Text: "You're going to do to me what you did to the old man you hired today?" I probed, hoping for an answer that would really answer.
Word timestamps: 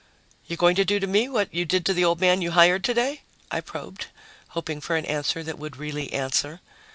"You're 0.47 0.57
going 0.57 0.75
to 0.77 0.83
do 0.83 0.99
to 0.99 1.05
me 1.05 1.29
what 1.29 1.53
you 1.53 1.63
did 1.63 1.85
to 1.85 1.93
the 1.93 2.03
old 2.05 2.19
man 2.19 2.41
you 2.41 2.49
hired 2.53 2.83
today?" 2.83 3.21
I 3.51 3.61
probed, 3.61 4.07
hoping 4.47 4.81
for 4.81 4.95
an 4.95 5.05
answer 5.05 5.43
that 5.43 5.59
would 5.59 5.77
really 5.77 6.11
answer. 6.11 6.59